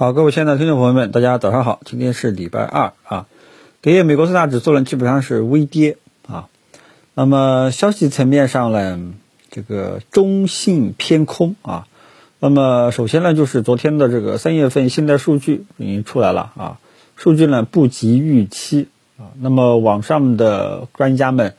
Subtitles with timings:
[0.00, 1.80] 好，各位亲爱的听众朋友们，大家早上好。
[1.84, 3.26] 今天是礼拜二啊，
[3.82, 5.96] 隔夜美国四大指数呢基本上是微跌
[6.28, 6.48] 啊。
[7.14, 9.12] 那么消息层面上呢，
[9.50, 11.88] 这个中性偏空啊。
[12.38, 16.78] 那么首先呢，就是昨天的这个三月份信贷数据已经出来了啊，
[17.16, 18.86] 数据呢不及预期
[19.16, 19.34] 啊。
[19.40, 21.54] 那么网上的专家们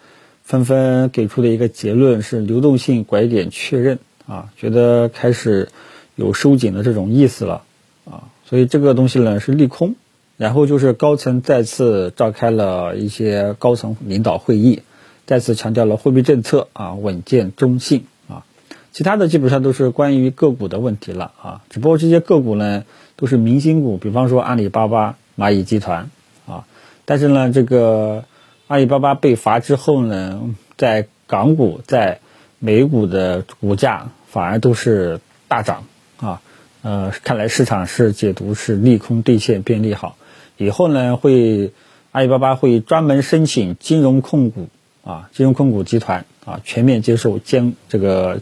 [0.46, 5.68] 纷纷给出的一个结论是流动性拐点确认啊，觉得开始
[6.16, 7.64] 有收紧的这种意思了。
[8.10, 9.96] 啊所以这个东西呢是利空，
[10.36, 14.82] 然后就是高层再次召开了一些高层领导会议，
[15.28, 18.44] 再次强调了货币政策啊稳健中性啊，
[18.92, 26.10] 其他的基本上都是关于个股的问题了啊，只不过这些个股呢都是明星股，比方说阿里巴巴、蚂蚁集团
[26.48, 26.66] 啊，
[27.06, 28.26] 但是呢这个
[28.68, 30.42] 阿里巴巴被罚之后呢，
[30.76, 32.20] 在港股在
[32.58, 35.84] 美股的股价反而都是大涨
[36.18, 36.42] 啊。
[36.82, 40.16] 呃，看来市场是解读是利空兑现变利好，
[40.56, 41.74] 以后呢会
[42.14, 44.70] 阿里巴巴会专门申请金融控股
[45.04, 48.40] 啊，金融控股集团啊全面接受监这个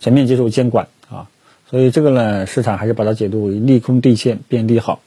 [0.00, 1.28] 全面接受监管啊，
[1.68, 5.00] 所以这个呢市场还是把它解读为利空兑现变利好。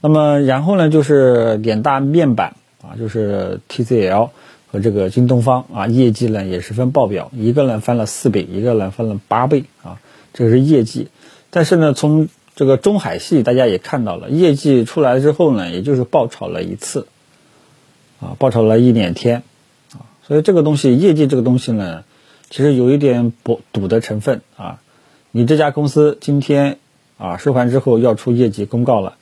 [0.00, 4.30] 那么然后呢就是两大面板啊，就是 TCL
[4.70, 9.98] 和这个京东方啊，业绩呢也十分爆表，一个呢翻了四倍，一个呢翻了八倍啊，
[10.32, 11.08] 这是业绩。
[11.54, 17.06] 但是呢，从这个中海系大家也看到了，业绩出来之后呢，也就是爆炒了一次，
[18.18, 19.44] 啊，爆炒了一两天，
[19.92, 22.02] 啊，所以这个东西业绩这个东西呢，
[22.50, 24.80] 其实有一点博赌的成分啊。
[25.30, 26.78] 你这家公司今天
[27.18, 29.14] 啊收盘之后要出业绩公告了，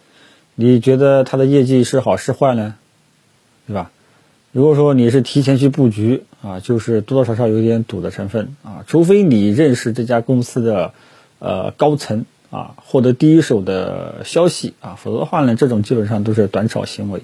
[0.55, 2.77] 你觉得它的业绩是好是坏呢？
[3.67, 3.91] 对吧？
[4.53, 10.95] 如果说你是提前去布局啊，就是多多少少有点赌的成分啊，除非你认识这家公司的。
[11.45, 17.23] 呃，高层啊，获得第一手的消息啊，否则的话呢，这种基本上都是短炒行为。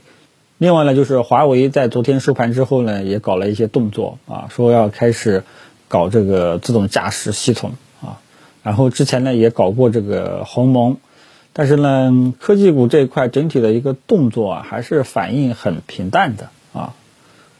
[0.58, 5.44] 另外呢，就是华为在昨天收盘之后呢，也搞了一些动作啊，说要开始
[5.86, 8.18] 搞这个自动驾驶系统啊。
[8.64, 10.96] 然后之前呢也搞过这个鸿蒙，
[11.52, 16.94] 但是呢，科技股这一块整体的一个动作啊，还是反应很平淡的啊。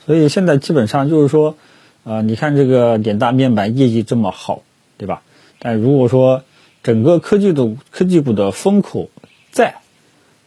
[0.04, 1.54] 所以现在基本上就是说，
[2.02, 4.62] 啊，你看这个两大面板业绩这么好，
[4.97, 5.22] 对吧？
[5.60, 6.44] 但如果说
[6.88, 9.10] 整个科技的科技股的风口
[9.50, 9.75] 在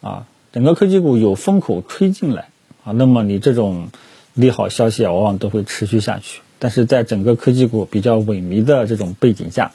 [0.02, 2.50] 啊，整个科技股有风口吹进来
[2.84, 3.90] 啊，那么你这种
[4.34, 6.41] 利好消息，往往都会持续下去。
[6.57, 9.72] 但是在整个科技股比较萎靡的这种背景下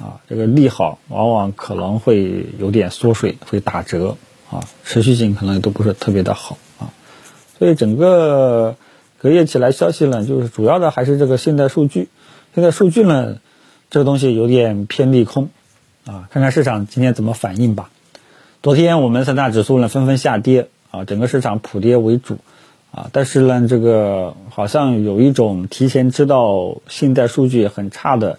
[0.00, 4.16] 啊，这个利好往往可能会有点缩水，会打折
[4.50, 6.90] 啊，持续性可能都不是特别的好啊。
[7.56, 8.74] 所以整个
[9.18, 12.08] 隔夜起来消息呢，就是主要的还是这个信贷数据，
[12.52, 13.36] 现在数据呢。
[13.92, 15.48] 这个东西有点偏利空，
[16.06, 17.90] 啊，看看市场今天怎么反应吧。
[18.62, 22.38] 昨天我们三大指数呢纷纷下跌，啊，整个市场普跌为主，
[22.90, 28.38] 啊，但是呢，这个好像有一种提前知道信贷数据很差的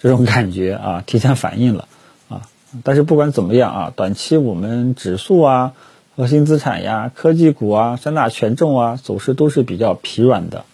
[0.00, 1.88] 这种感觉啊，提前反应了，
[2.28, 2.42] 啊，
[2.82, 5.74] 但是不管怎么样啊，短期我们指数啊、
[6.16, 10.64] 核心资产呀、科技股啊、三大权重啊走势都是比较疲软的。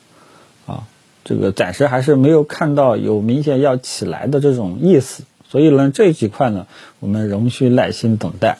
[0.66, 0.84] 啊
[1.25, 6.66] 这个暂时还是没有看到有明显要起来的这种意思，所以呢，这几块呢，
[6.98, 8.56] 我们仍需耐心等待，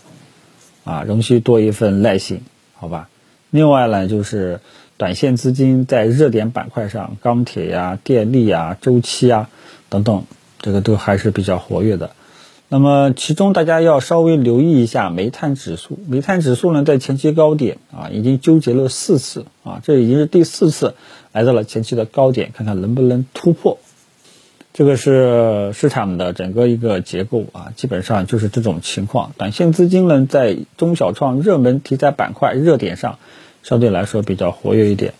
[0.85, 2.43] 啊，仍需多一份耐心，
[2.75, 3.09] 好吧？
[3.49, 4.61] 另外呢，就是
[4.99, 9.49] 短线资金在热点板块上，钢铁呀、电力呀、周期啊
[9.89, 10.25] 等等，
[10.61, 12.11] 这个都还是比较活跃的。
[12.69, 20.95] 那么其中大家要稍微留意一下煤炭指数，煤炭指数呢在前期高点啊已经纠结了四次啊，这已经是第四次
[21.33, 23.79] 来到了前期的高点，看看能不能突破。
[24.73, 29.33] 这个是市场的整个一个结构啊，基本上就是这种情况。
[29.37, 33.19] 短线资金呢在中小创热门题材板块热点上
[33.63, 35.15] 相对来说比较活跃一点，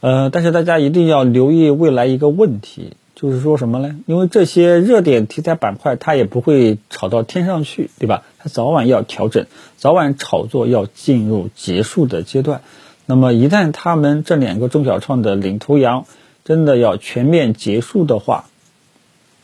[0.00, 2.92] 呃，但是大家一定要留意未来一个问题。
[3.18, 3.96] 就是说什么呢？
[4.04, 8.24] 因为这些热点题材板块，它也不会炒到天上去，对吧？
[8.36, 9.46] 它早晚要调整，
[9.78, 12.60] 早晚炒作要进入结束的阶段。
[13.06, 16.04] 那么一旦他们这两个中小创的领头羊
[16.46, 18.44] 真的要全面结束的话，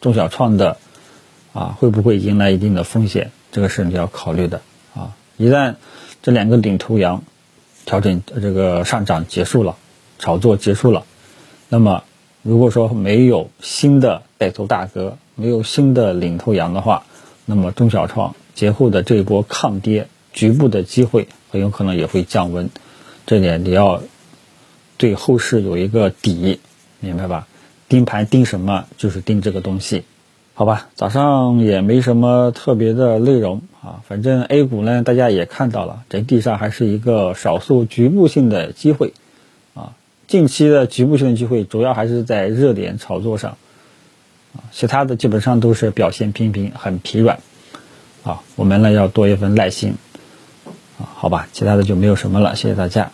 [0.01, 0.79] 中小创的
[1.53, 3.33] 啊会不会迎来一定的风险？
[3.51, 4.63] 这个是你要考虑的
[4.95, 5.15] 啊。
[5.37, 5.75] 一旦
[6.23, 7.25] 这两个领头羊
[7.85, 9.77] 调整这个上涨结束了，
[10.21, 11.05] 炒作结束了，
[11.69, 12.05] 那么。
[12.45, 17.07] 如果说没有新的带头大哥，没有新的领头羊的话，
[17.47, 22.69] 那么中小创节后的这一波抗跌，局部的机会很有可能也会降温，
[23.27, 24.03] 这点你要
[24.97, 26.59] 对后市有一个底，
[27.03, 27.47] 明白吧？
[27.89, 28.87] 盯盘盯什么？
[28.97, 30.05] 就是盯这个东西，
[30.55, 39.13] 好吧，早上也没什么特别的内容啊，反正 A 股呢，大家也看到了，整体上还是一个少数局部性的机会
[39.75, 39.93] 啊。
[40.27, 43.59] 近期的局部性的机会，主要还是在热点炒作上
[44.55, 47.41] 啊，其他的基本上都是表现平平，很疲软
[48.23, 48.41] 啊。
[48.57, 49.97] 我们呢要多一份耐心
[50.99, 53.11] 啊，好吧，其他的就没有什么了，谢谢大家。